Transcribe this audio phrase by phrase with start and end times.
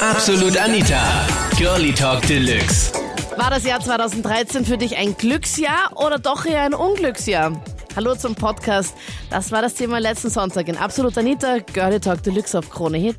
[0.00, 1.28] Absolut Anita.
[1.58, 2.90] Girlie Talk Deluxe.
[3.36, 7.52] War das Jahr 2013 für dich ein Glücksjahr oder doch eher ein Unglücksjahr?
[7.94, 8.96] Hallo zum Podcast.
[9.30, 13.16] Das war das Thema letzten Sonntag in Absolut Anita, Girlie Talk Deluxe auf Krone Hit.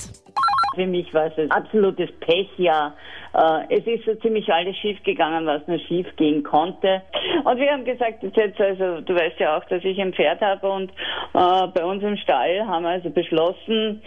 [0.74, 2.96] Für mich war es ein absolutes Pechjahr.
[3.34, 7.04] Äh, es ist so ziemlich alles schief gegangen, was nur schief gehen konnte.
[7.44, 10.68] Und wir haben gesagt, jetzt, also du weißt ja auch, dass ich ein Pferd habe
[10.68, 14.02] und äh, bei uns im Stall haben wir also beschlossen,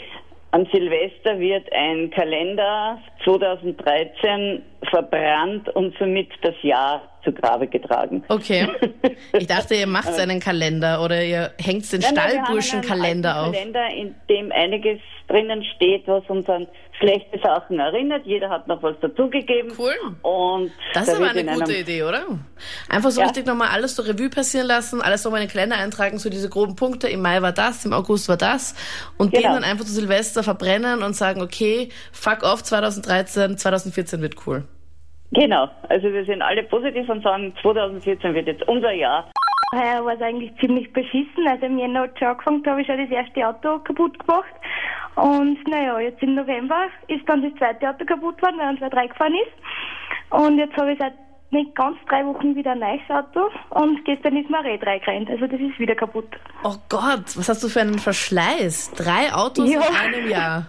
[0.54, 8.24] an Silvester wird ein Kalender 2013 verbrannt und somit das Jahr zu Grabe getragen.
[8.28, 8.68] Okay.
[9.32, 13.46] Ich dachte, ihr macht einen Kalender oder ihr hängt den Stallburschenkalender auf.
[13.48, 16.66] Ein Kalender, in dem einiges drinnen steht, was uns an
[16.98, 18.24] schlechte Sachen erinnert.
[18.26, 19.72] Jeder hat noch was dazugegeben.
[19.76, 19.94] Cool.
[20.22, 22.24] Und das ist aber eine gute Idee, oder?
[22.88, 23.26] Einfach so ja.
[23.26, 26.48] richtig nochmal alles so Revue passieren lassen, alles nochmal in den Kalender eintragen, so diese
[26.48, 27.08] groben Punkte.
[27.08, 28.74] Im Mai war das, im August war das.
[29.18, 29.48] Und genau.
[29.48, 34.64] den dann einfach zu Silvester verbrennen und sagen, okay, fuck off 2013, 2014 wird cool.
[35.34, 39.28] Genau, also wir sind alle positiv und sagen, 2014 wird jetzt unser Jahr.
[39.74, 41.48] Heuer war es eigentlich ziemlich beschissen.
[41.48, 44.54] Also im Jänner hat schon angefangen, da habe ich schon das erste Auto kaputt gemacht.
[45.16, 48.90] Und naja, jetzt im November ist dann das zweite Auto kaputt worden, weil uns ein
[48.90, 50.32] drei gefahren ist.
[50.32, 51.14] Und jetzt habe ich seit
[51.50, 55.30] nicht ganz drei Wochen wieder ein neues Auto und gestern ist mir ein Räder reingerannt.
[55.30, 56.28] Also das ist wieder kaputt.
[56.64, 58.92] Oh Gott, was hast du für einen Verschleiß?
[58.92, 59.80] Drei Autos ja.
[59.80, 60.66] in einem Jahr.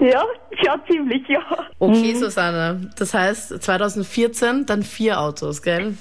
[0.00, 0.24] Ja,
[0.62, 1.40] ja, ziemlich, ja.
[1.78, 2.16] Okay, mhm.
[2.16, 2.90] Susanne.
[2.98, 5.94] Das heißt 2014 dann vier Autos, gell?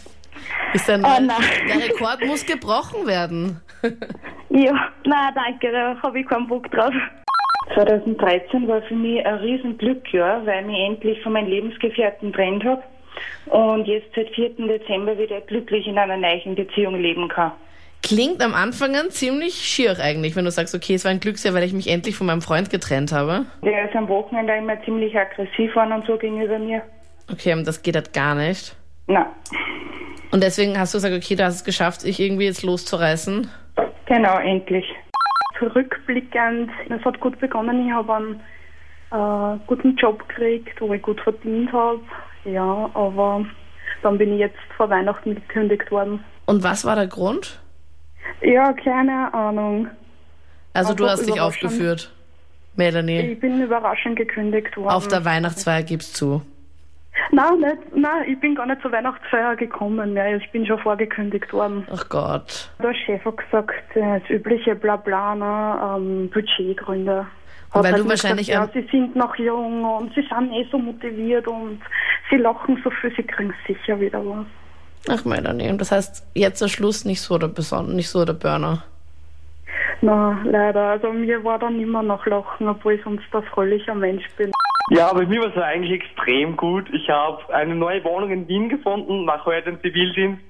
[0.73, 1.27] Ist der, oh,
[1.67, 3.59] der Rekord muss gebrochen werden.
[4.49, 6.93] ja, nein, danke, da habe ich keinen Bock drauf.
[7.73, 12.63] 2013 war für mich ein Riesenglück, ja, weil ich mich endlich von meinem Lebensgefährten trennt
[12.63, 12.83] habe
[13.47, 14.51] und jetzt seit 4.
[14.67, 17.51] Dezember wieder glücklich in einer neuen Beziehung leben kann.
[18.07, 21.53] Klingt am Anfang an ziemlich schier eigentlich, wenn du sagst, okay, es war ein Glücksjahr,
[21.53, 23.45] weil ich mich endlich von meinem Freund getrennt habe.
[23.61, 26.81] Der ist am Wochenende immer ziemlich aggressiv war und so gegenüber mir.
[27.29, 28.77] Okay, und das geht halt gar nicht.
[29.07, 29.25] Nein.
[30.31, 33.49] Und deswegen hast du gesagt, okay, du hast es geschafft, sich irgendwie jetzt loszureißen?
[34.05, 34.85] Genau, endlich.
[35.59, 37.87] Zurückblickend, es hat gut begonnen.
[37.87, 38.39] Ich habe einen
[39.11, 41.99] äh, guten Job gekriegt, wo ich gut verdient habe.
[42.45, 43.45] Ja, aber
[44.01, 46.23] dann bin ich jetzt vor Weihnachten gekündigt worden.
[46.45, 47.59] Und was war der Grund?
[48.41, 49.87] Ja, keine Ahnung.
[50.73, 52.11] Also du hast dich aufgeführt,
[52.75, 53.31] Melanie?
[53.31, 54.89] Ich bin überraschend gekündigt worden.
[54.89, 56.41] Auf der Weihnachtsfeier gibst zu?
[57.31, 60.15] Nein, nicht, nein, ich bin gar nicht zur Weihnachtsfeier gekommen.
[60.15, 61.85] Ja, ich bin schon vorgekündigt worden.
[61.91, 62.69] Ach Gott.
[62.81, 67.25] Der Chef hat gesagt, das übliche Blabla, ne, ähm, Budgetgründe.
[67.71, 70.65] Hat Weil halt du wahrscheinlich gesagt, ja, sie sind noch jung und sie sind eh
[70.71, 71.81] so motiviert und
[72.29, 74.45] sie lachen so viel, sie kriegen sicher wieder was.
[75.09, 78.83] Ach Melanie, das heißt, jetzt der Schluss nicht so der Beson nicht so der Burner.
[80.01, 80.81] Na, leider.
[80.81, 84.51] Also mir war dann immer noch Lachen, obwohl ich sonst ein fröhlicher Mensch bin.
[84.89, 86.85] Ja, aber mir war es eigentlich extrem gut.
[86.93, 90.41] Ich habe eine neue Wohnung in Wien gefunden, mache heute den Zivildienst.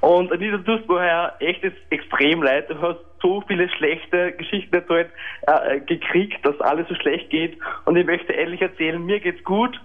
[0.00, 2.70] Und Anita, du hast vorher echt extrem leid.
[2.70, 5.10] Du hast so viele schlechte Geschichten erzählt,
[5.46, 7.58] äh, gekriegt, dass alles so schlecht geht.
[7.84, 9.78] Und ich möchte ehrlich erzählen, mir geht's gut.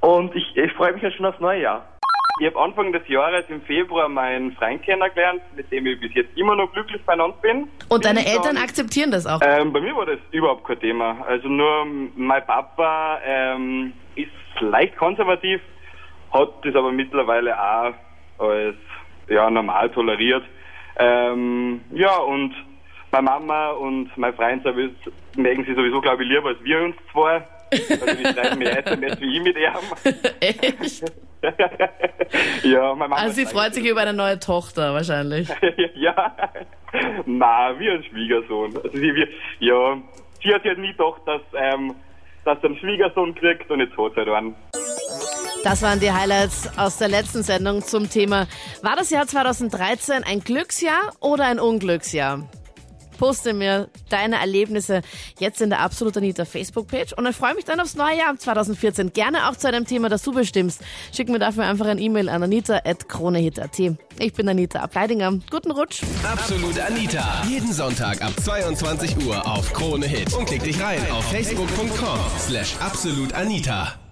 [0.00, 1.86] Und ich, ich freue mich ja schon aufs neue Jahr.
[2.40, 6.36] Ich habe Anfang des Jahres im Februar meinen Freund kennengelernt, mit dem ich bis jetzt
[6.36, 7.68] immer noch glücklich beieinander bin.
[7.88, 9.40] Und deine Eltern dann, akzeptieren das auch?
[9.42, 11.16] Ähm, bei mir war das überhaupt kein Thema.
[11.26, 11.84] Also nur
[12.14, 15.60] mein Papa ähm, ist leicht konservativ,
[16.32, 17.94] hat das aber mittlerweile auch
[18.38, 18.76] als
[19.28, 20.44] ja, normal toleriert.
[20.96, 22.54] Ähm, ja, und
[23.10, 27.42] meine Mama und mein Freund mögen sie sowieso, glaube ich, lieber als wir uns zwei.
[27.70, 30.12] Also die schreiben mehr SMS wie ich mit ihm.
[30.40, 31.04] Echt?
[32.64, 35.48] ja, meine Mama also sie freut sich über eine neue Tochter wahrscheinlich.
[35.94, 36.36] ja,
[37.26, 38.76] na, wie ein Schwiegersohn.
[38.76, 39.28] Also sie, wir,
[39.60, 39.98] ja,
[40.42, 41.94] sie hat ja nie gedacht, dass, ähm,
[42.44, 44.54] dass sie einen Schwiegersohn kriegt und jetzt hat sie halt einen.
[45.64, 48.46] Das waren die Highlights aus der letzten Sendung zum Thema,
[48.82, 52.48] war das Jahr 2013 ein Glücksjahr oder ein Unglücksjahr?
[53.18, 55.02] Poste mir deine Erlebnisse
[55.38, 59.12] jetzt in der Absolut Anita Facebook-Page und ich freue mich dann aufs neue Jahr 2014.
[59.12, 60.80] Gerne auch zu einem Thema, das du bestimmst.
[61.12, 63.78] Schick mir dafür einfach ein E-Mail an anita.kronehit.at.
[64.18, 65.38] Ich bin Anita Ableidinger.
[65.50, 66.02] Guten Rutsch.
[66.24, 67.42] Absolut Anita.
[67.48, 70.32] Jeden Sonntag ab 22 Uhr auf Krone Hit.
[70.34, 74.07] Und klick dich rein auf facebook.com slash absolutanita.